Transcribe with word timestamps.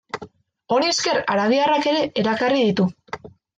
Honi 0.77 0.87
esker, 0.93 1.19
arabiarrak 1.35 1.87
ere 1.93 2.01
erakarri 2.25 2.67
ditu. 2.73 2.91